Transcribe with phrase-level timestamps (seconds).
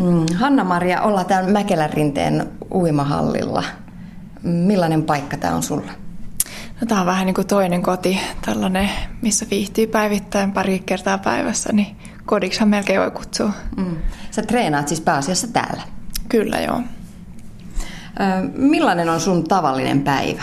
[0.00, 3.64] Mm, Hanna-Maria, ollaan täällä Mäkelän rinteen uimahallilla.
[4.42, 5.92] Millainen paikka tämä on sulle?
[6.80, 8.90] No, tämä on vähän niin kuin toinen koti, tällainen,
[9.22, 13.52] missä viihtyy päivittäin pari kertaa päivässä, niin kodiksihan melkein voi kutsua.
[13.76, 13.96] Mm.
[14.30, 15.82] Sä treenaat siis pääasiassa täällä?
[16.28, 16.80] Kyllä, joo.
[18.20, 20.42] Ö, millainen on sun tavallinen päivä?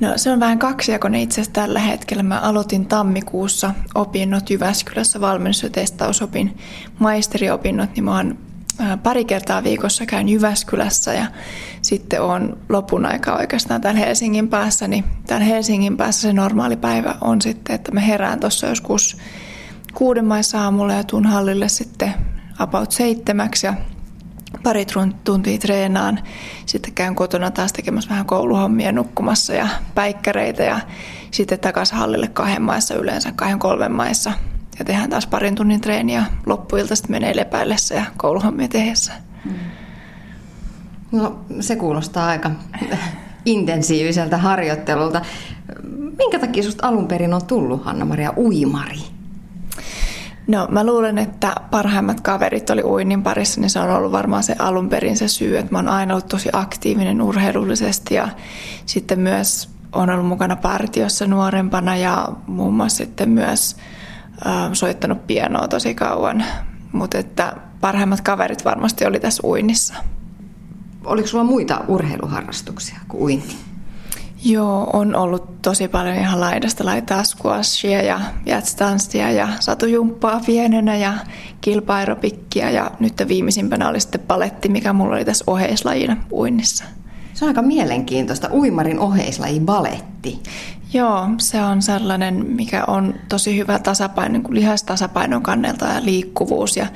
[0.00, 2.22] No se on vähän kaksijakoinen itse asiassa tällä hetkellä.
[2.22, 6.58] Mä aloitin tammikuussa opinnot Jyväskylässä valmennus- ja testausopin
[6.98, 8.38] maisteriopinnot, niin mä oon
[9.02, 11.26] pari kertaa viikossa käyn Jyväskylässä ja
[11.82, 17.14] sitten on lopun aika oikeastaan täällä Helsingin päässä, niin täällä Helsingin päässä se normaali päivä
[17.20, 19.16] on sitten, että mä herään tuossa joskus
[19.94, 22.14] kuuden maissa aamulla ja tuun hallille sitten
[22.58, 23.74] about seitsemäksi ja
[24.62, 24.86] pari
[25.24, 26.18] tuntia treenaan.
[26.66, 30.80] Sitten käyn kotona taas tekemässä vähän kouluhommia nukkumassa ja päikkäreitä ja
[31.30, 34.32] sitten takaisin hallille kahden maissa yleensä, kahden kolmen maissa.
[34.78, 39.12] Ja tehdään taas parin tunnin treeniä loppuilta sitten menee lepäillessä ja kouluhommia tehdessä.
[41.12, 42.50] No se kuulostaa aika
[43.44, 45.22] intensiiviseltä harjoittelulta.
[46.18, 49.00] Minkä takia susta alun perin on tullut Hanna-Maria Uimari?
[50.50, 54.56] No mä luulen, että parhaimmat kaverit oli uinnin parissa, niin se on ollut varmaan se
[54.58, 58.28] alun perin se syy, että mä oon aina ollut tosi aktiivinen urheilullisesti ja
[58.86, 63.76] sitten myös on ollut mukana partiossa nuorempana ja muun muassa sitten myös
[64.46, 66.44] äh, soittanut pianoa tosi kauan.
[66.92, 69.94] Mutta että parhaimmat kaverit varmasti oli tässä uinnissa.
[71.04, 73.69] Oliko sulla muita urheiluharrastuksia kuin uinti?
[74.44, 81.14] Joo, on ollut tosi paljon ihan laidasta laitaa squashia ja jätstanssia ja satujumppaa pienenä ja
[81.60, 86.84] kilpaeropikkia ja nyt viimeisimpänä oli sitten paletti, mikä mulla oli tässä oheislajina uinnissa.
[87.34, 90.42] Se on aika mielenkiintoista, uimarin oheislaji baletti.
[90.92, 96.86] Joo, se on sellainen, mikä on tosi hyvä tasapaino, niin lihastasapainon kannalta ja liikkuvuus ja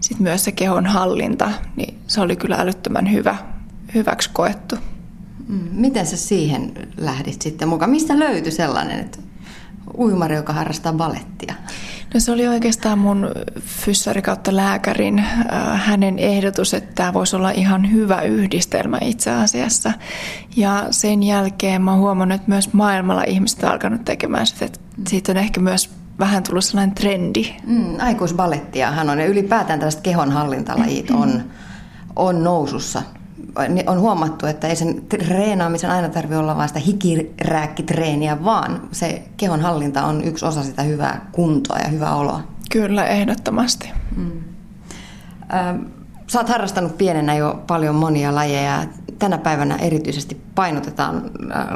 [0.00, 3.36] sitten myös se kehon hallinta, niin se oli kyllä älyttömän hyvä,
[3.94, 4.76] hyväksi koettu.
[5.48, 7.90] Mm, miten sä siihen lähdit sitten mukaan?
[7.90, 9.18] Mistä löytyi sellainen, että
[9.98, 11.54] uimari, joka harrastaa balettia?
[12.14, 13.30] No se oli oikeastaan mun
[13.60, 19.92] fyssari kautta lääkärin äh, hänen ehdotus, että tämä voisi olla ihan hyvä yhdistelmä itse asiassa.
[20.56, 25.32] Ja sen jälkeen mä huomannut, että myös maailmalla ihmiset on alkanut tekemään sitä, että siitä
[25.32, 27.56] on ehkä myös vähän tullut sellainen trendi.
[27.66, 31.42] Mm, aikuisbalettiahan on ja ylipäätään tällaiset kehonhallintalajit on,
[32.16, 33.02] on nousussa
[33.86, 39.60] on huomattu, että ei sen treenaamisen aina tarvitse olla vain sitä hikirääkkitreeniä, vaan se kehon
[39.60, 42.42] hallinta on yksi osa sitä hyvää kuntoa ja hyvää oloa.
[42.70, 43.90] Kyllä, ehdottomasti.
[44.16, 44.40] Mm.
[46.26, 48.84] Sä oot harrastanut pienenä jo paljon monia lajeja.
[49.18, 51.66] Tänä päivänä erityisesti painotetaan äh,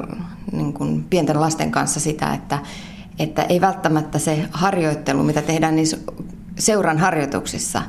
[0.52, 2.58] niin kuin pienten lasten kanssa sitä, että,
[3.18, 5.98] että ei välttämättä se harjoittelu, mitä tehdään niissä
[6.58, 7.82] seuran harjoituksissa,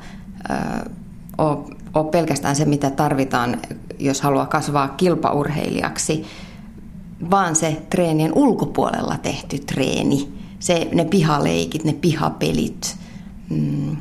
[0.52, 0.82] äh,
[1.38, 1.58] ole
[1.94, 3.58] ole pelkästään se, mitä tarvitaan,
[4.00, 6.26] jos haluaa kasvaa kilpaurheilijaksi,
[7.32, 12.98] vaan se treenien ulkopuolella tehty treeni, se, ne pihaleikit, ne pihapelit.
[13.50, 13.98] Mm.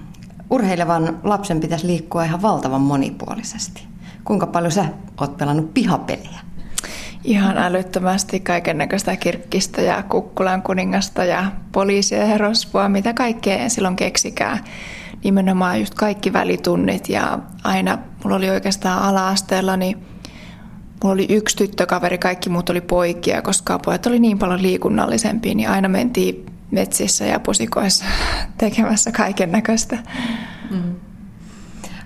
[0.50, 3.82] Urheilevan lapsen pitäisi liikkua ihan valtavan monipuolisesti.
[4.24, 4.84] Kuinka paljon sä
[5.20, 6.40] oot pelannut pihapelejä?
[7.24, 13.96] Ihan älyttömästi kaiken näköistä kirkkistä ja kukkulan kuningasta ja poliisia ja rosvoa, mitä kaikkea silloin
[13.96, 14.64] keksikää
[15.24, 19.98] nimenomaan just kaikki välitunnit ja aina, mulla oli oikeastaan ala-asteella, niin
[21.02, 25.70] mulla oli yksi tyttökaveri, kaikki muut oli poikia, koska pojat oli niin paljon liikunnallisempia, niin
[25.70, 28.04] aina mentiin metsissä ja pusikoissa
[28.58, 29.98] tekemässä kaiken näköistä.
[30.70, 30.94] Mm.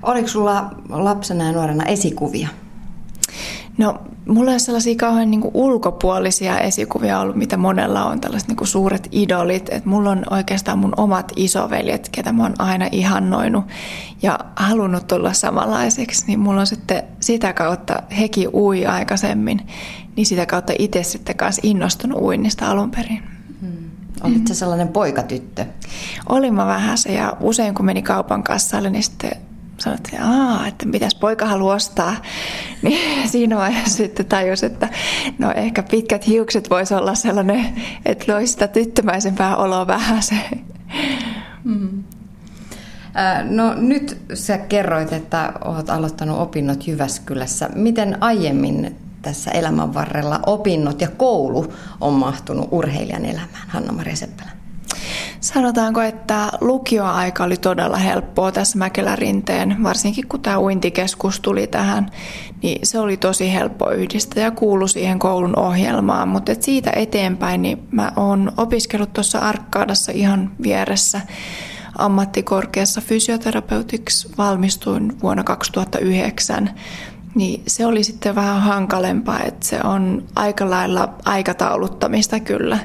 [0.02, 2.48] Oliko sulla lapsena ja nuorena esikuvia?
[3.82, 3.98] No,
[4.28, 8.56] mulla ei ole sellaisia kauhean niin kuin ulkopuolisia esikuvia ollut, mitä monella on, tällaiset niin
[8.56, 9.68] kuin suuret idolit.
[9.68, 13.64] Et mulla on oikeastaan mun omat isoveljet, ketä mä oon aina ihannoinut
[14.22, 16.26] ja halunnut tulla samanlaiseksi.
[16.26, 19.60] Niin mulla on sitten sitä kautta, heki ui aikaisemmin,
[20.16, 23.22] niin sitä kautta itse sitten kanssa innostunut uinnista alun perin.
[23.60, 23.90] Hmm.
[24.24, 25.64] Olit se sellainen poikatyttö?
[26.28, 29.32] Olin mä vähän se ja usein kun meni kaupan kassalle, niin sitten
[29.78, 32.16] sanoit, että, että mitäs poika haluaa ostaa,
[32.82, 34.88] niin siinä vaiheessa sitten tajus, että
[35.38, 37.74] no ehkä pitkät hiukset voisi olla sellainen,
[38.04, 40.36] että loisi sitä tyttömäisempää oloa vähän se.
[41.64, 42.04] Mm.
[43.50, 47.70] No nyt sä kerroit, että olet aloittanut opinnot Jyväskylässä.
[47.74, 54.61] Miten aiemmin tässä elämän varrella opinnot ja koulu on mahtunut urheilijan elämään, Hanna-Maria Seppälä?
[55.42, 62.10] Sanotaanko, että lukioaika oli todella helppoa tässä Mäkelärinteen, varsinkin kun tämä uintikeskus tuli tähän,
[62.62, 67.88] niin se oli tosi helppo yhdistää ja kuulu siihen koulun ohjelmaan, mutta siitä eteenpäin niin
[67.90, 71.20] mä oon opiskellut tuossa Arkkaadassa ihan vieressä
[71.98, 74.28] ammattikorkeassa fysioterapeutiksi.
[74.38, 76.70] Valmistuin vuonna 2009,
[77.34, 82.78] niin se oli sitten vähän hankalempaa, että se on aika lailla aikatauluttamista kyllä.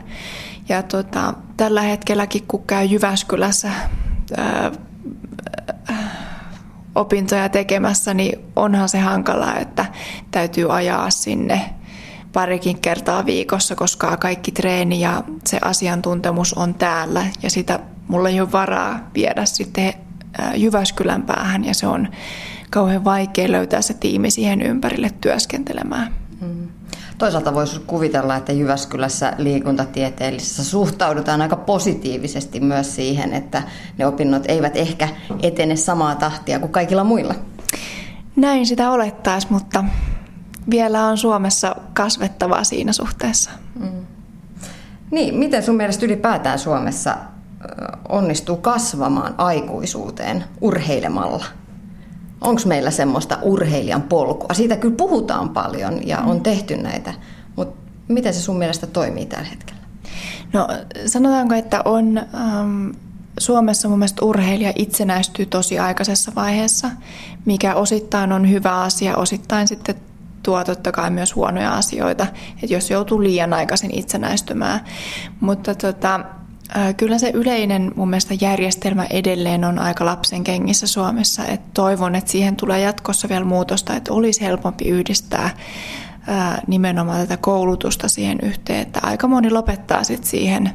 [0.69, 3.71] Ja tota, tällä hetkelläkin, kun käy Jyväskylässä
[4.37, 4.71] ää,
[6.95, 9.85] opintoja tekemässä, niin onhan se hankalaa, että
[10.31, 11.61] täytyy ajaa sinne
[12.33, 18.41] parikin kertaa viikossa, koska kaikki treeni ja se asiantuntemus on täällä ja sitä mulla ei
[18.41, 19.93] ole varaa viedä sitten
[20.55, 22.07] Jyväskylän päähän ja se on
[22.69, 26.26] kauhean vaikea löytää se tiimi siihen ympärille työskentelemään.
[27.17, 33.63] Toisaalta voisi kuvitella, että Jyväskylässä liikuntatieteellisessä suhtaudutaan aika positiivisesti myös siihen, että
[33.97, 35.09] ne opinnot eivät ehkä
[35.43, 37.35] etene samaa tahtia kuin kaikilla muilla.
[38.35, 39.83] Näin sitä olettaisi, mutta
[40.69, 43.51] vielä on Suomessa kasvettavaa siinä suhteessa.
[43.79, 44.05] Mm.
[45.11, 47.15] Niin, miten sun mielestä ylipäätään Suomessa
[48.09, 51.45] onnistuu kasvamaan aikuisuuteen urheilemalla?
[52.41, 54.53] Onko meillä semmoista urheilijan polkua?
[54.53, 57.13] Siitä kyllä puhutaan paljon ja on tehty näitä,
[57.55, 59.81] mutta miten se sun mielestä toimii tällä hetkellä?
[60.53, 60.67] No
[61.05, 62.89] sanotaanko, että on ähm,
[63.39, 66.89] Suomessa mun mielestä urheilija itsenäistyy tosi aikaisessa vaiheessa,
[67.45, 69.95] mikä osittain on hyvä asia, osittain sitten
[70.43, 72.27] tuo totta kai myös huonoja asioita,
[72.63, 74.79] että jos joutuu liian aikaisin itsenäistymään.
[75.39, 76.19] Mutta tota,
[76.97, 81.45] Kyllä se yleinen mun mielestä järjestelmä edelleen on aika lapsen kengissä Suomessa.
[81.45, 85.49] Et toivon, että siihen tulee jatkossa vielä muutosta, että olisi helpompi yhdistää
[86.67, 90.71] nimenomaan tätä koulutusta siihen yhteen, että aika moni lopettaa sitten siihen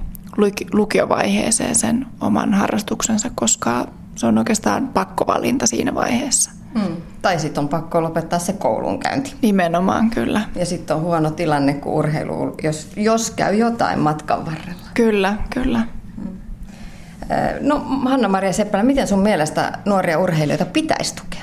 [0.72, 6.50] lukiovaiheeseen sen oman harrastuksensa, koska se on oikeastaan pakkovalinta siinä vaiheessa.
[6.74, 6.96] Hmm.
[7.22, 9.34] Tai sitten on pakko lopettaa se koulunkäynti.
[9.42, 10.42] Nimenomaan, kyllä.
[10.54, 14.82] Ja sitten on huono tilanne, kun urheilu, jos, jos käy jotain matkan varrella.
[14.94, 15.86] Kyllä, kyllä.
[16.16, 16.38] Hmm.
[17.60, 21.42] No Hanna-Maria Seppälä, miten sun mielestä nuoria urheilijoita pitäisi tukea?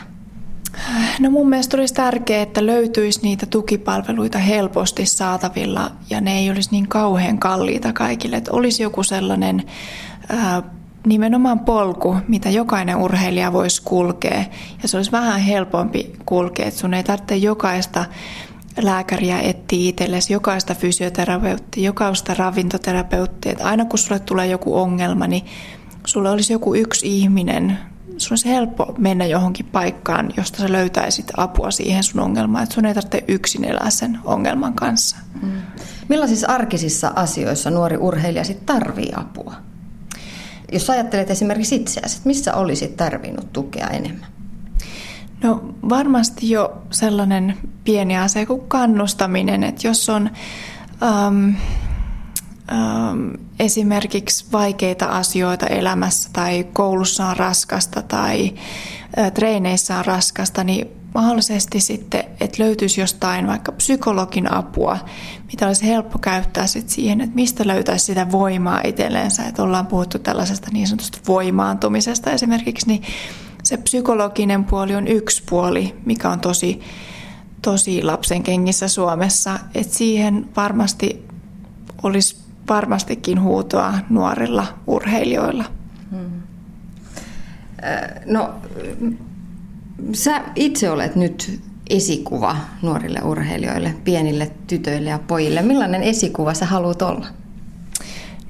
[1.20, 6.70] No mun mielestä olisi tärkeää, että löytyisi niitä tukipalveluita helposti saatavilla ja ne ei olisi
[6.72, 8.36] niin kauhean kalliita kaikille.
[8.36, 9.64] Että olisi joku sellainen
[11.06, 14.44] nimenomaan polku, mitä jokainen urheilija voisi kulkea.
[14.81, 18.06] Ja se olisi vähän helpompi kulkea, että sun ei tarvitse jokaista
[18.81, 23.51] lääkäriä etsiä itsellesi, jokaista fysioterapeuttia, jokaista ravintoterapeuttia.
[23.51, 25.46] Että aina kun sulle tulee joku ongelma, niin
[26.06, 27.80] sulla olisi joku yksi ihminen,
[28.18, 32.86] sun olisi helppo mennä johonkin paikkaan, josta sä löytäisit apua siihen sun ongelmaan, että sun
[32.86, 35.18] ei tarvitse yksin elää sen ongelman kanssa.
[35.42, 35.51] Mm.
[36.10, 39.69] Millaisissa arkisissa asioissa nuori urheilija sitten tarvii apua?
[40.71, 44.30] Jos ajattelet esimerkiksi itseäsi, että missä olisit tarvinnut tukea enemmän?
[45.44, 50.30] No varmasti jo sellainen pieni asia kuin kannustaminen, että jos on
[51.04, 51.50] ähm,
[52.71, 53.30] ähm,
[53.60, 58.54] esimerkiksi vaikeita asioita elämässä tai koulussa on raskasta tai
[59.19, 64.98] äh, treeneissä on raskasta, niin mahdollisesti sitten, että löytyisi jostain vaikka psykologin apua,
[65.52, 69.44] mitä olisi helppo käyttää sitten siihen, että mistä löytäisi sitä voimaa itselleensä.
[69.44, 73.04] Että ollaan puhuttu tällaisesta niin sanotusta voimaantumisesta esimerkiksi, niin
[73.64, 76.82] se psykologinen puoli on yksi puoli, mikä on tosi,
[77.62, 79.60] tosi lapsen kengissä Suomessa.
[79.76, 81.28] Että siihen varmasti
[82.04, 82.38] olisi
[82.70, 85.66] varmastikin huutoa nuorilla urheilijoilla.
[86.12, 86.42] Hmm.
[88.26, 88.56] No
[90.13, 95.62] Sä itse olet nyt esikuva nuorille urheilijoille, pienille tytöille ja pojille.
[95.62, 97.25] Millainen esikuva sä haluat olla?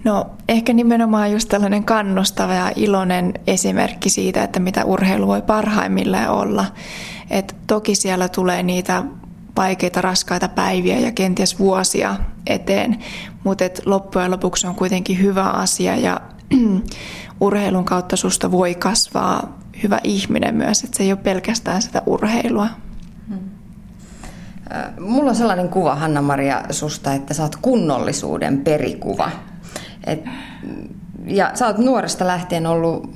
[0.03, 6.29] No ehkä nimenomaan just tällainen kannustava ja iloinen esimerkki siitä, että mitä urheilu voi parhaimmillaan
[6.29, 6.65] olla.
[7.29, 9.03] Et toki siellä tulee niitä
[9.57, 12.15] vaikeita, raskaita päiviä ja kenties vuosia
[12.47, 12.97] eteen,
[13.43, 16.21] mutta loppujen lopuksi on kuitenkin hyvä asia ja
[17.41, 22.67] urheilun kautta susta voi kasvaa hyvä ihminen myös, että se ei ole pelkästään sitä urheilua.
[23.27, 23.39] Hmm.
[24.99, 29.31] Mulla on sellainen kuva, Hanna-Maria, susta, että sä oot kunnollisuuden perikuva.
[30.07, 30.23] Et,
[31.25, 33.11] ja sä oot nuoresta lähtien ollut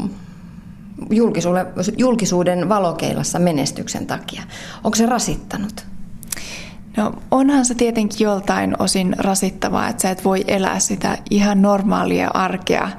[1.97, 4.43] julkisuuden valokeilassa menestyksen takia.
[4.83, 5.85] Onko se rasittanut?
[6.97, 12.31] No onhan se tietenkin joltain osin rasittavaa, että sä et voi elää sitä ihan normaalia
[12.33, 12.89] arkea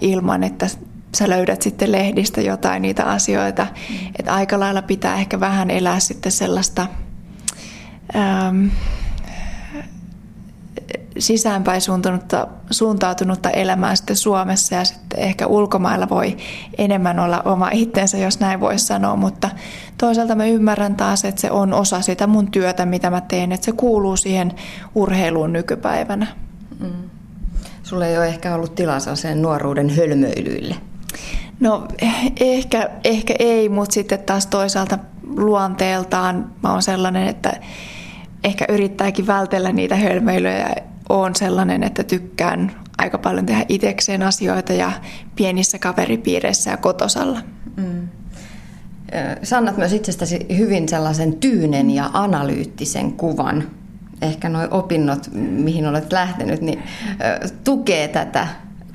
[0.00, 0.66] ilman, että
[1.14, 3.66] sä löydät sitten lehdistä jotain niitä asioita.
[3.90, 3.96] Mm.
[4.18, 6.86] Että aika lailla pitää ehkä vähän elää sitten sellaista
[8.16, 8.66] ähm,
[11.18, 16.36] sisäänpäin suuntautunutta, suuntautunutta elämää sitten Suomessa ja sitten ehkä ulkomailla voi
[16.78, 19.50] enemmän olla oma itsensä, jos näin voisi sanoa, mutta
[19.98, 23.64] toisaalta mä ymmärrän taas, että se on osa sitä mun työtä, mitä mä teen, että
[23.64, 24.52] se kuuluu siihen
[24.94, 26.26] urheiluun nykypäivänä.
[26.80, 27.10] Mm.
[27.82, 30.76] Sulla ei ole ehkä ollut tilaa sen nuoruuden hölmöilyille.
[31.60, 31.88] No
[32.40, 34.98] ehkä, ehkä ei, mutta sitten taas toisaalta
[35.36, 37.52] luonteeltaan mä oon sellainen, että
[38.44, 40.74] ehkä yrittääkin vältellä niitä hölmöilyjä.
[41.08, 44.92] Oon sellainen, että tykkään aika paljon tehdä itsekseen asioita ja
[45.36, 47.40] pienissä kaveripiireissä ja kotosalla.
[47.76, 48.08] Mm.
[49.42, 53.68] Sannat myös itsestäsi hyvin sellaisen tyynen ja analyyttisen kuvan.
[54.22, 56.82] Ehkä nuo opinnot, mihin olet lähtenyt, niin
[57.64, 58.48] tukee tätä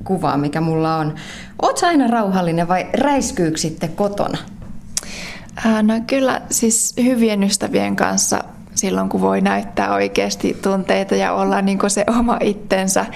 [0.04, 1.14] kuvaa, mikä mulla on.
[1.62, 4.38] Oletko aina rauhallinen vai räiskyykö sitten kotona?
[5.82, 11.78] No kyllä siis hyvien ystävien kanssa silloin, kun voi näyttää oikeasti tunteita ja olla niin
[11.88, 13.06] se oma itsensä,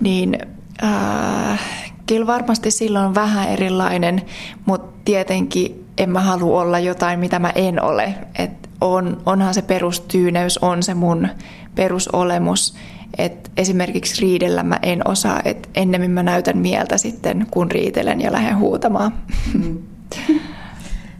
[0.00, 0.38] niin
[0.82, 1.60] äh,
[2.06, 4.22] kyllä varmasti silloin vähän erilainen,
[4.66, 8.14] mutta tietenkin en mä halua olla jotain, mitä mä en ole.
[8.38, 11.28] Et on, onhan se perustyyneys, on se mun
[11.74, 12.74] perusolemus.
[13.18, 18.32] Et esimerkiksi riidellä mä en osaa, että ennemmin mä näytän mieltä sitten, kun riitelen ja
[18.32, 19.12] lähden huutamaan.
[19.54, 19.78] Mm.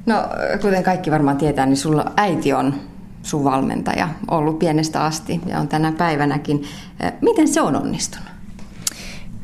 [0.07, 0.15] No,
[0.63, 2.75] kuten kaikki varmaan tietää, niin sulla äiti on
[3.23, 6.65] sun valmentaja ollut pienestä asti ja on tänä päivänäkin.
[7.21, 8.29] Miten se on onnistunut?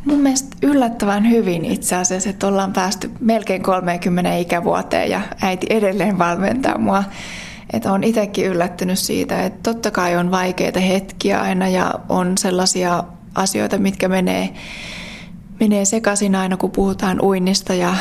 [0.04, 6.18] Mun mielestä yllättävän hyvin itse asiassa, että ollaan päästy melkein 30 ikävuoteen ja äiti edelleen
[6.18, 7.04] valmentaa mua.
[7.72, 13.04] Että on itsekin yllättynyt siitä, että totta kai on vaikeita hetkiä aina ja on sellaisia
[13.34, 14.54] asioita, mitkä menee,
[15.60, 17.94] menee sekaisin aina, kun puhutaan uinnista ja,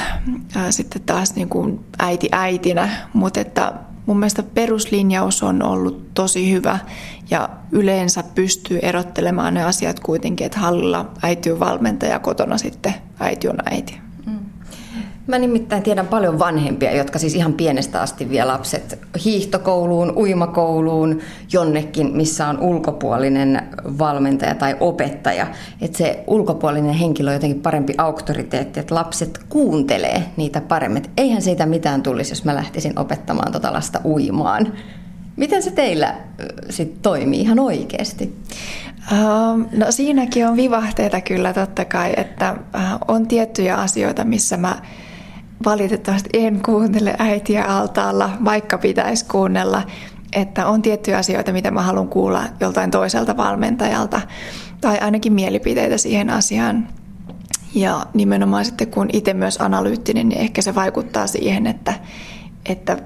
[0.56, 2.90] ja sitten taas niin kuin äiti äitinä.
[3.14, 3.74] Mutta että
[4.06, 6.80] mun mielestä peruslinjaus on ollut tosi hyvä
[7.30, 13.48] ja yleensä pystyy erottelemaan ne asiat kuitenkin, että hallilla äiti on valmentaja, kotona sitten äiti
[13.48, 14.09] on äiti.
[15.30, 21.20] Mä nimittäin tiedän paljon vanhempia, jotka siis ihan pienestä asti vie lapset hiihtokouluun, uimakouluun,
[21.54, 23.62] jonnekin, missä on ulkopuolinen
[24.00, 25.48] valmentaja tai opettaja.
[25.82, 31.04] Että se ulkopuolinen henkilö on jotenkin parempi auktoriteetti, että lapset kuuntelee niitä paremmin.
[31.18, 34.74] eihän siitä mitään tulisi, jos mä lähtisin opettamaan tota lasta uimaan.
[35.36, 36.16] Miten se teillä
[36.70, 38.36] sitten toimii ihan oikeasti?
[39.78, 42.56] No siinäkin on vivahteita kyllä totta kai, että
[43.08, 44.76] on tiettyjä asioita, missä mä
[45.66, 49.82] valitettavasti en kuuntele äitiä altaalla, vaikka pitäisi kuunnella,
[50.34, 54.22] että on tiettyjä asioita, mitä mä haluan kuulla joltain toiselta valmentajalta,
[54.82, 56.88] tai ainakin mielipiteitä siihen asiaan.
[57.76, 61.94] Ja nimenomaan sitten kun itse myös analyyttinen, niin ehkä se vaikuttaa siihen, että,
[62.70, 62.98] että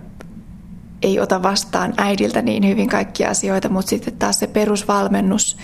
[1.01, 5.57] ei ota vastaan äidiltä niin hyvin kaikkia asioita, mutta sitten taas se perusvalmennus,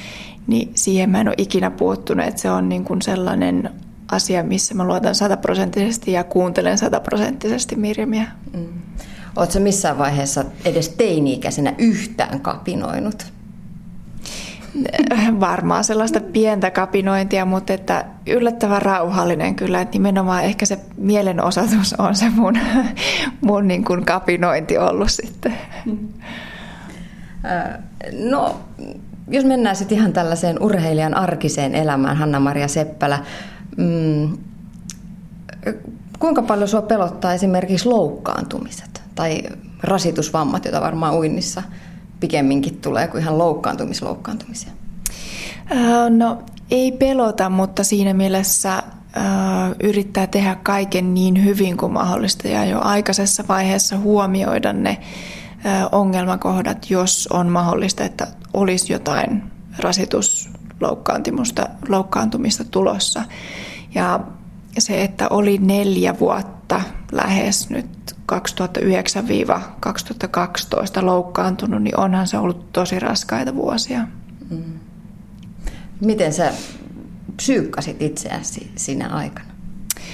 [0.48, 3.70] niin siihen mä en ole ikinä puuttunut, että se on niin kuin sellainen
[4.12, 8.28] asia, missä mä luotan sataprosenttisesti ja kuuntelen sataprosenttisesti Mirjamiä.
[8.54, 8.68] Mm.
[9.36, 13.26] Oletko missään vaiheessa edes teini-ikäisenä yhtään kapinoinut?
[15.40, 19.82] Varmaan sellaista pientä kapinointia, mutta että yllättävän rauhallinen kyllä.
[19.82, 22.58] Että nimenomaan ehkä se mielenosoitus on se mun,
[23.42, 25.54] mun niin kuin kapinointi ollut sitten.
[28.30, 28.60] No,
[29.28, 33.20] jos mennään sitten ihan tällaiseen urheilijan arkiseen elämään, Hanna-Maria Seppälä.
[33.80, 34.38] Mm,
[36.20, 39.42] kuinka paljon sinua pelottaa esimerkiksi loukkaantumiset tai
[39.84, 41.64] rasitusvammat, joita varmaan uinnissa
[42.20, 44.72] pikemminkin tulee kuin ihan loukkaantumisloukkaantumisia?
[46.10, 48.84] No ei pelota, mutta siinä mielessä
[49.84, 54.98] yrittää tehdä kaiken niin hyvin kuin mahdollista ja jo aikaisessa vaiheessa huomioida ne
[55.92, 59.44] ongelmakohdat, jos on mahdollista, että olisi jotain
[59.78, 63.24] rasitusloukkaantumista loukkaantumista tulossa.
[63.96, 64.20] Ja
[64.78, 66.82] se, että oli neljä vuotta
[67.12, 68.36] lähes nyt 2009-2012
[71.02, 74.08] loukkaantunut, niin onhan se ollut tosi raskaita vuosia.
[74.50, 74.80] Mm.
[76.02, 76.54] Miten sä
[77.36, 79.50] psyykkasit itseäsi siinä aikana?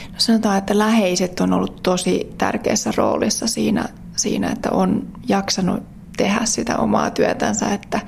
[0.07, 5.83] No sanotaan, että läheiset on ollut tosi tärkeässä roolissa siinä, siinä että on jaksanut
[6.17, 7.99] tehdä sitä omaa työtänsä, että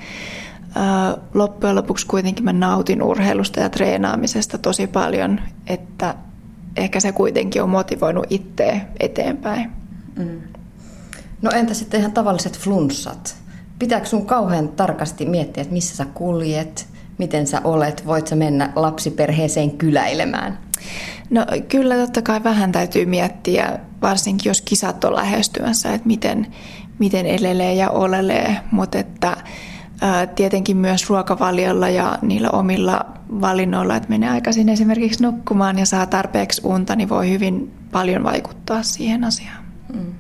[1.33, 6.15] loppujen lopuksi kuitenkin mä nautin urheilusta ja treenaamisesta tosi paljon, että
[6.75, 9.71] ehkä se kuitenkin on motivoinut itseä eteenpäin.
[10.15, 10.41] Mm.
[11.41, 13.35] No entä sitten ihan tavalliset flunssat?
[13.79, 18.73] Pitääkö sun kauhean tarkasti miettiä, että missä sä kuljet, miten sä olet, voit sä mennä
[18.75, 20.59] lapsiperheeseen kyläilemään?
[21.29, 26.47] No kyllä totta kai vähän täytyy miettiä, varsinkin jos kisat on lähestymässä, että miten,
[26.99, 29.37] miten elelee ja olelee, mutta että
[30.35, 33.05] tietenkin myös ruokavaliolla ja niillä omilla
[33.41, 38.83] valinnoilla, että menee aikaisin esimerkiksi nukkumaan ja saa tarpeeksi unta, niin voi hyvin paljon vaikuttaa
[38.83, 39.63] siihen asiaan.
[39.93, 40.13] Mm.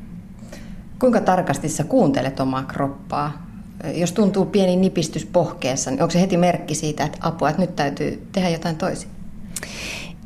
[0.99, 3.47] Kuinka tarkasti sä kuuntelet omaa kroppaa?
[3.93, 7.75] Jos tuntuu pieni nipistys pohkeessa, niin onko se heti merkki siitä, että apua, että nyt
[7.75, 9.09] täytyy tehdä jotain toisin?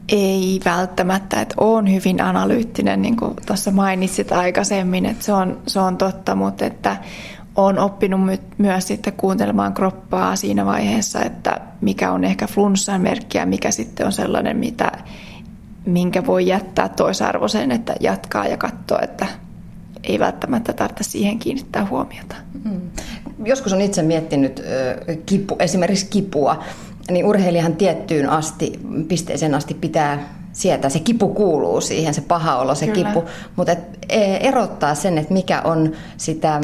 [0.10, 5.80] Ei välttämättä, että on hyvin analyyttinen, niin kuin tuossa mainitsit aikaisemmin, että se on, se
[5.80, 6.98] on totta, mutta että
[7.56, 13.38] olen oppinut my- myös sitten kuuntelemaan kroppaa siinä vaiheessa, että mikä on ehkä flunssan merkki
[13.38, 14.92] ja mikä sitten on sellainen, mitä,
[15.86, 19.28] minkä voi jättää toisarvoiseen, että jatkaa ja katsoo, että
[20.04, 22.36] ei välttämättä tarvitse siihen kiinnittää huomiota.
[22.64, 22.82] Mm.
[23.46, 24.64] Joskus on itse miettinyt
[25.26, 26.64] kipu, esimerkiksi kipua,
[27.12, 30.90] niin urheilijahan tiettyyn asti, pisteeseen asti pitää sieltä.
[30.90, 33.08] Se kipu kuuluu siihen, se paha olo, se Kyllä.
[33.08, 33.24] kipu.
[33.56, 33.72] Mutta
[34.10, 36.62] e, erottaa sen, että mikä on sitä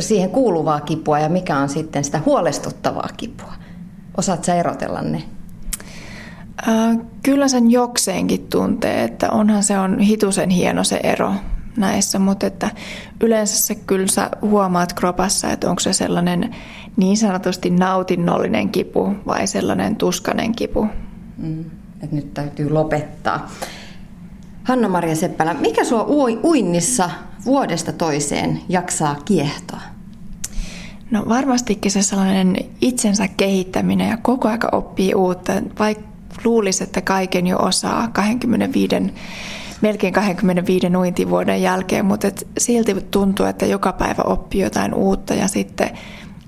[0.00, 3.52] siihen kuuluvaa kipua ja mikä on sitten sitä huolestuttavaa kipua.
[4.16, 5.22] Osaat sä erotella ne?
[7.22, 11.32] Kyllä sen jokseenkin tuntee, että onhan se on hitusen hieno se ero
[11.76, 12.70] näissä, mutta että
[13.20, 16.54] yleensä se kyllä sä huomaat kropassa, että onko se sellainen
[16.96, 20.86] niin sanotusti nautinnollinen kipu vai sellainen tuskanen kipu.
[21.36, 21.64] Mm,
[22.02, 23.50] että nyt täytyy lopettaa.
[24.68, 26.06] Hanna-Maria Seppälä, mikä sua
[26.44, 27.10] uinnissa
[27.44, 29.80] vuodesta toiseen jaksaa kiehtoa?
[31.10, 36.04] No varmastikin se sellainen itsensä kehittäminen ja koko aika oppii uutta, vaikka
[36.44, 38.96] luulisi, että kaiken jo osaa 25,
[39.80, 45.48] melkein 25 uintivuoden jälkeen, mutta et silti tuntuu, että joka päivä oppii jotain uutta ja
[45.48, 45.90] sitten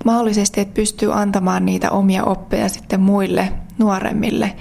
[0.04, 4.52] mahdollisesti, että pystyy antamaan niitä omia oppeja sitten muille nuoremmille,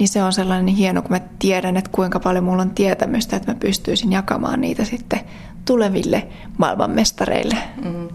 [0.00, 3.52] niin se on sellainen hieno, kun mä tiedän, että kuinka paljon mulla on tietämystä, että
[3.52, 5.20] mä pystyisin jakamaan niitä sitten
[5.64, 6.26] tuleville
[6.58, 7.56] maailmanmestareille.
[7.84, 8.08] Mm.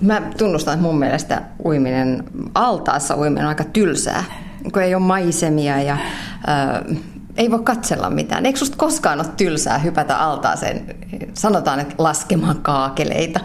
[0.00, 2.24] Mä tunnustan, että mun mielestä uiminen,
[2.54, 4.24] altaassa uiminen on aika tylsää,
[4.72, 6.96] kun ei ole maisemia ja äh,
[7.36, 8.46] ei voi katsella mitään.
[8.46, 10.96] Eikö susta koskaan ole tylsää hypätä altaaseen,
[11.34, 13.40] sanotaan, että laskemaan kaakeleita?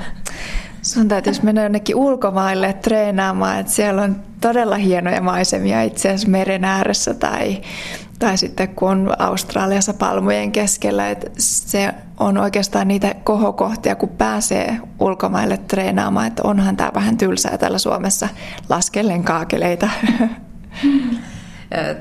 [0.81, 4.15] Sun täytyisi mennä jonnekin ulkomaille treenaamaan, että siellä on
[4.47, 7.61] todella hienoja maisemia itse asiassa meren ääressä tai,
[8.19, 11.09] tai sitten kun on Australiassa palmujen keskellä.
[11.09, 17.57] Että se on oikeastaan niitä kohokohtia, kun pääsee ulkomaille treenaamaan, että onhan tämä vähän tylsää
[17.57, 18.29] täällä Suomessa
[18.69, 19.89] laskellen kaakeleita.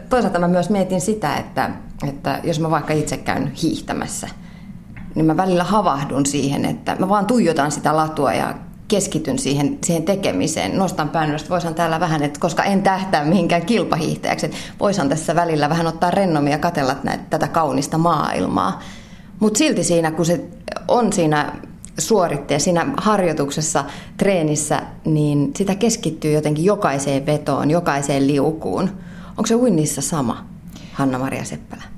[0.08, 1.70] Toisaalta mä myös mietin sitä, että,
[2.08, 4.28] että jos mä vaikka itse käyn hiihtämässä,
[5.14, 8.54] niin mä välillä havahdun siihen, että mä vaan tuijotan sitä latua ja
[8.88, 10.78] keskityn siihen, siihen tekemiseen.
[10.78, 15.68] Nostan pään ylös, voisin täällä vähän, että koska en tähtää mihinkään kilpahiihtäjäksi, voisin tässä välillä
[15.68, 18.82] vähän ottaa rennomia ja katella näitä, tätä kaunista maailmaa.
[19.40, 20.44] Mutta silti siinä, kun se
[20.88, 21.52] on siinä
[21.98, 23.84] suoritteessa, siinä harjoituksessa,
[24.16, 28.90] treenissä, niin sitä keskittyy jotenkin jokaiseen vetoon, jokaiseen liukuun.
[29.28, 30.46] Onko se uinnissa sama,
[30.92, 31.93] Hanna-Maria Seppälä?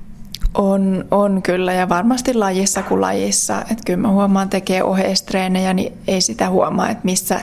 [0.58, 3.60] On, on kyllä ja varmasti lajissa kuin lajissa.
[3.60, 7.40] Että kyllä mä huomaan tekee oheistreenejä, niin ei sitä huomaa, että missä,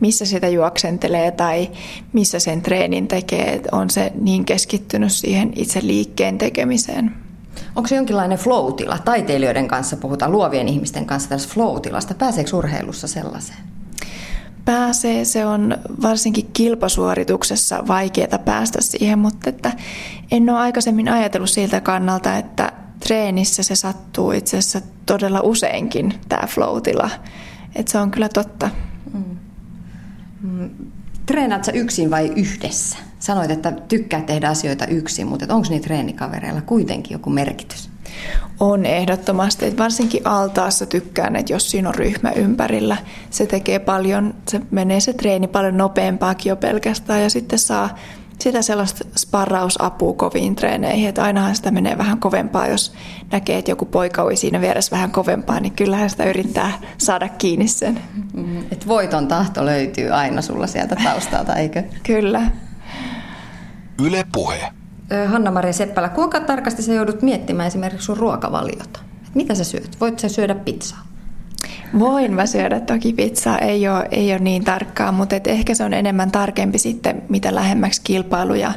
[0.00, 1.70] missä sitä juoksentelee tai
[2.12, 3.54] missä sen treenin tekee.
[3.54, 7.14] Että on se niin keskittynyt siihen itse liikkeen tekemiseen.
[7.76, 8.98] Onko se jonkinlainen flow-tila?
[9.04, 12.14] Taiteilijoiden kanssa puhutaan, luovien ihmisten kanssa tällaista flow-tilasta.
[12.14, 13.58] Pääseekö urheilussa sellaiseen?
[14.64, 15.24] Pääsee.
[15.24, 19.72] Se on varsinkin kilpasuorituksessa vaikeaa päästä siihen, mutta että
[20.30, 22.72] en ole aikaisemmin ajatellut siltä kannalta, että
[23.06, 27.10] treenissä se sattuu itse asiassa todella useinkin tämä flow-tila.
[27.74, 28.70] Että se on kyllä totta.
[29.12, 29.24] Mm.
[30.42, 30.70] Mm.
[31.26, 32.98] Treenaat sä yksin vai yhdessä?
[33.18, 37.93] Sanoit, että tykkää tehdä asioita yksin, mutta onko niitä treenikavereilla kuitenkin joku merkitys?
[38.60, 39.66] On ehdottomasti.
[39.66, 42.96] Että varsinkin altaassa tykkään, että jos siinä on ryhmä ympärillä,
[43.30, 47.98] se tekee paljon, se menee se treeni paljon nopeampaakin jo pelkästään ja sitten saa
[48.38, 52.92] sitä sellaista sparrausapua koviin treeneihin, että ainahan sitä menee vähän kovempaa, jos
[53.32, 57.68] näkee, että joku poika ui siinä vieressä vähän kovempaa, niin kyllähän sitä yrittää saada kiinni
[57.68, 58.00] sen.
[58.34, 61.82] Mm, että voiton tahto löytyy aina sulla sieltä taustalta, eikö?
[62.02, 62.42] Kyllä.
[64.02, 64.72] Yle Puhe.
[65.26, 69.00] Hanna-Maria Seppälä, kuinka tarkasti sä joudut miettimään esimerkiksi sun ruokavaliota?
[69.34, 69.96] mitä sä syöt?
[70.00, 71.06] Voit sä syödä pizzaa?
[71.98, 75.84] Voin mä syödä toki pizzaa, ei ole, ei ole niin tarkkaa, mutta et ehkä se
[75.84, 78.72] on enemmän tarkempi sitten, mitä lähemmäksi kilpailuja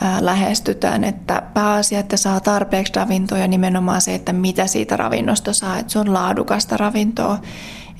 [0.00, 1.04] ää, lähestytään.
[1.04, 5.92] Että pääasia, että saa tarpeeksi ravintoa ja nimenomaan se, että mitä siitä ravinnosta saa, että
[5.92, 7.38] se on laadukasta ravintoa.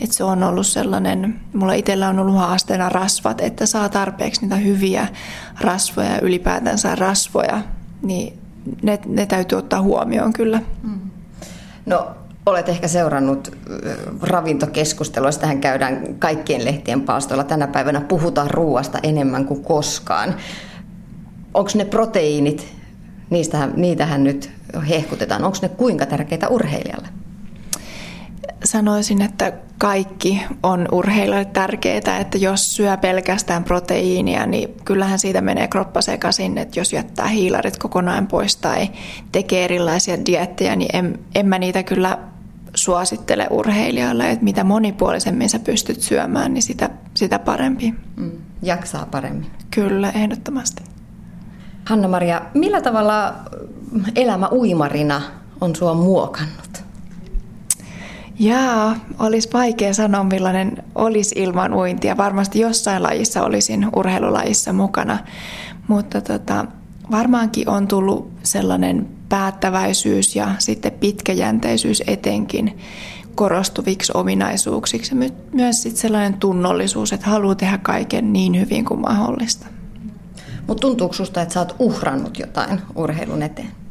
[0.01, 4.57] Että se on ollut sellainen, mulla itsellä on ollut haasteena rasvat, että saa tarpeeksi niitä
[4.57, 5.09] hyviä
[5.61, 7.63] rasvoja ja ylipäätänsä rasvoja,
[8.03, 8.39] niin
[8.83, 10.61] ne, ne täytyy ottaa huomioon kyllä.
[10.83, 11.01] Mm.
[11.87, 13.57] No Olet ehkä seurannut
[14.23, 17.45] ravintokeskustelua, tähän käydään kaikkien lehtien palstoilla.
[17.45, 20.35] Tänä päivänä puhutaan ruoasta enemmän kuin koskaan.
[21.55, 22.75] Onko ne proteiinit,
[23.31, 24.51] niistähän, niitähän nyt
[24.89, 27.09] hehkutetaan, onko ne kuinka tärkeitä urheilijalle?
[28.65, 35.69] Sanoisin, että kaikki on urheilijoille tärkeää, että jos syö pelkästään proteiinia, niin kyllähän siitä menee
[35.69, 38.89] kroppa sekaisin, että jos jättää hiilarit kokonaan pois tai
[39.33, 42.19] tekee erilaisia diettejä, niin en, en mä niitä kyllä
[42.75, 47.95] suosittele urheilijoille, että mitä monipuolisemmin sä pystyt syömään, niin sitä, sitä parempi.
[48.17, 48.31] Mm,
[48.63, 49.51] jaksaa paremmin.
[49.71, 50.83] Kyllä, ehdottomasti.
[51.85, 53.35] Hanna-Maria, millä tavalla
[54.17, 55.23] elämä uimarina
[55.61, 56.66] on sua muokannut?
[58.39, 62.17] Jaa, olisi vaikea sanoa millainen olisi ilman uintia.
[62.17, 65.19] Varmasti jossain lajissa olisin urheilulajissa mukana,
[65.89, 66.65] mutta tota,
[67.11, 72.79] varmaankin on tullut sellainen päättäväisyys ja sitten pitkäjänteisyys etenkin
[73.35, 75.15] korostuviksi ominaisuuksiksi.
[75.53, 79.67] Myös sitten sellainen tunnollisuus, että haluaa tehdä kaiken niin hyvin kuin mahdollista.
[80.67, 83.86] Mutta tuntuuko susta, että sä oot uhrannut jotain urheilun eteen?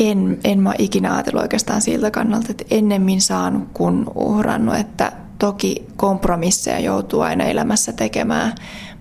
[0.00, 5.86] En, en mä ikinä ajatellut oikeastaan siltä kannalta, että ennemmin saanut kuin uhrannut, että toki
[5.96, 8.52] kompromisseja joutuu aina elämässä tekemään,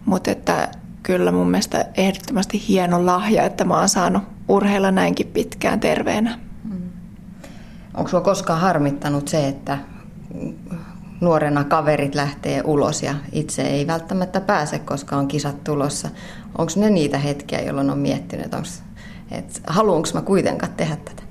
[0.05, 0.69] mutta että
[1.03, 6.39] kyllä mun mielestä ehdottomasti hieno lahja, että mä oon saanut urheilla näinkin pitkään terveenä.
[6.63, 6.89] Mm.
[7.93, 9.77] Onko sua koskaan harmittanut se, että
[11.21, 16.09] nuorena kaverit lähtee ulos ja itse ei välttämättä pääse, koska on kisat tulossa.
[16.57, 18.57] Onko ne niitä hetkiä, jolloin on miettinyt, että,
[19.31, 21.23] että haluanko mä kuitenkaan tehdä tätä?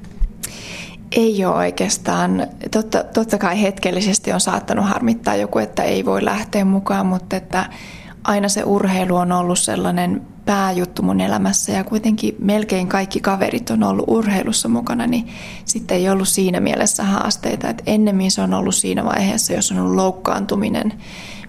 [1.12, 2.46] Ei ole oikeastaan.
[2.70, 7.70] Totta, totta kai hetkellisesti on saattanut harmittaa joku, että ei voi lähteä mukaan, mutta että
[8.24, 13.82] aina se urheilu on ollut sellainen pääjuttu mun elämässä ja kuitenkin melkein kaikki kaverit on
[13.82, 15.28] ollut urheilussa mukana, niin
[15.64, 17.68] sitten ei ollut siinä mielessä haasteita.
[17.68, 20.92] että ennemmin se on ollut siinä vaiheessa, jos on ollut loukkaantuminen,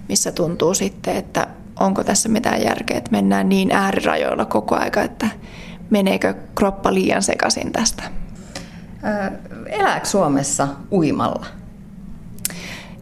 [0.09, 1.47] missä tuntuu sitten, että
[1.79, 5.27] onko tässä mitään järkeä, että mennään niin äärirajoilla koko aika, että
[5.89, 8.03] meneekö kroppa liian sekaisin tästä.
[9.65, 11.45] Elääkö Suomessa uimalla?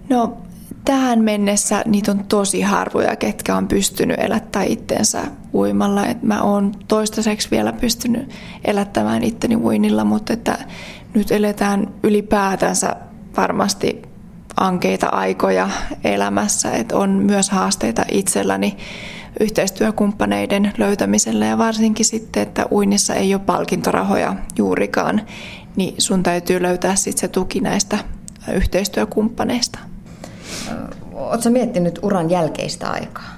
[0.10, 0.38] No
[0.86, 5.22] tähän mennessä niitä on tosi harvoja, ketkä on pystynyt elättämään itsensä
[5.54, 6.06] uimalla.
[6.06, 8.30] Et mä oon toistaiseksi vielä pystynyt
[8.66, 10.58] elättämään itteni uinilla, mutta että
[11.14, 12.96] nyt eletään ylipäätänsä
[13.38, 14.02] varmasti
[14.58, 15.70] ankeita aikoja
[16.04, 18.78] elämässä, että on myös haasteita itselläni
[19.40, 25.22] yhteistyökumppaneiden löytämisellä ja varsinkin sitten, että uinnissa ei ole palkintorahoja juurikaan,
[25.76, 27.98] niin sun täytyy löytää sitten se tuki näistä
[28.54, 29.80] yhteistyökumppaneista.
[31.14, 33.36] Oletko miettinyt uran jälkeistä aikaa?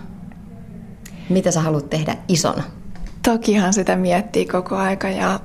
[1.29, 2.63] Mitä sä haluat tehdä isona?
[3.23, 5.39] Tokihan sitä miettii koko aika ja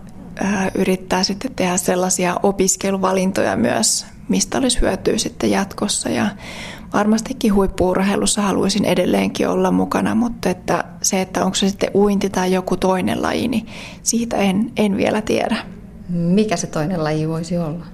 [0.74, 6.08] yrittää sitten tehdä sellaisia opiskeluvalintoja myös, mistä olisi hyötyä sitten jatkossa.
[6.08, 6.26] Ja
[6.92, 12.52] varmastikin huippuurheilussa haluaisin edelleenkin olla mukana, mutta että se, että onko se sitten uinti tai
[12.52, 13.66] joku toinen laji, niin
[14.02, 15.56] siitä en, en vielä tiedä.
[16.08, 17.86] Mikä se toinen laji voisi olla?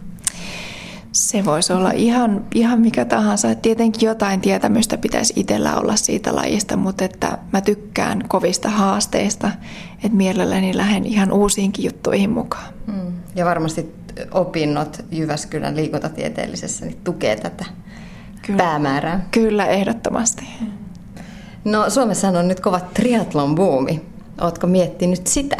[1.12, 3.54] Se voisi olla ihan, ihan mikä tahansa.
[3.54, 9.50] Tietenkin jotain tietämystä pitäisi itsellä olla siitä lajista, mutta että mä tykkään kovista haasteista,
[9.94, 12.72] että mielelläni lähden ihan uusiinkin juttuihin mukaan.
[12.86, 13.12] Mm.
[13.34, 13.94] Ja varmasti
[14.30, 17.64] opinnot Jyväskylän liikuntatieteellisessä niin tukee tätä
[18.48, 18.58] Kyllä.
[18.58, 19.26] päämäärää.
[19.30, 20.44] Kyllä, ehdottomasti.
[21.64, 24.02] No Suomessa on nyt kova triatlon buumi.
[24.40, 25.56] Oletko miettinyt sitä?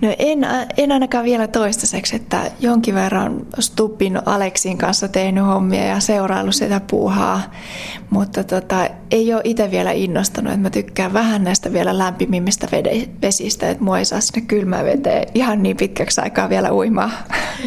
[0.00, 6.00] No en, en ainakaan vielä toistaiseksi, että jonkin verran Stubbin Aleksin kanssa tehnyt hommia ja
[6.00, 7.40] seuraillut sitä puuhaa,
[8.10, 12.68] mutta tota, ei ole itse vielä innostanut, että mä tykkään vähän näistä vielä lämpimimmistä
[13.22, 17.10] vesistä, että mua ei saa sinne kylmään veteen ihan niin pitkäksi aikaa vielä uimaa.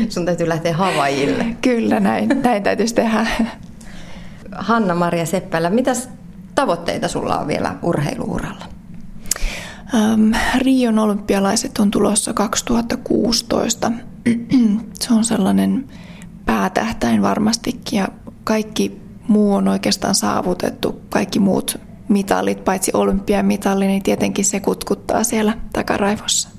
[0.10, 1.46] Sun täytyy lähteä Havajille.
[1.62, 3.28] Kyllä, näin, näin täytyisi tehdä.
[4.56, 6.10] Hanna-Maria Seppälä, mitäs
[6.56, 8.66] tavoitteita sulla on vielä urheiluuralla?
[9.96, 13.92] Ähm, Rion olympialaiset on tulossa 2016.
[15.00, 15.88] Se on sellainen
[16.46, 18.08] päätähtäin varmastikin ja
[18.44, 21.02] kaikki muu on oikeastaan saavutettu.
[21.10, 26.50] Kaikki muut mitalit, paitsi olympiamitalli, niin tietenkin se kutkuttaa siellä takaraivossa.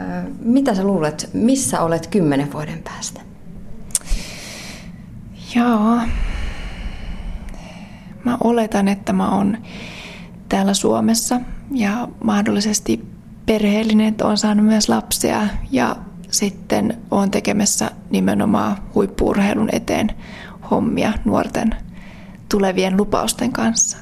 [0.00, 3.20] Äh, mitä sä luulet, missä olet kymmenen vuoden päästä?
[5.54, 5.98] Joo.
[8.24, 9.56] Mä oletan, että mä oon
[10.48, 13.04] täällä Suomessa ja mahdollisesti
[13.46, 15.96] perheellinen, että olen saanut myös lapsia ja
[16.30, 20.10] sitten olen tekemässä nimenomaan huippuurheilun eteen
[20.70, 21.70] hommia nuorten
[22.48, 23.98] tulevien lupausten kanssa.